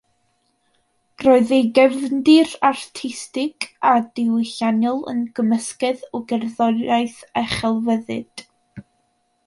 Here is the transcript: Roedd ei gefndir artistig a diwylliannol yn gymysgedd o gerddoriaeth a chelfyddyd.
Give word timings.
Roedd 1.23 1.51
ei 1.57 1.67
gefndir 1.79 2.49
artistig 2.71 3.69
a 3.91 3.93
diwylliannol 4.21 4.99
yn 5.15 5.23
gymysgedd 5.41 6.09
o 6.21 6.25
gerddoriaeth 6.33 7.23
a 7.45 7.49
chelfyddyd. 7.57 8.49